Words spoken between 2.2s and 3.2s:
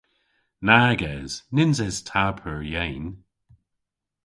pur yeyn.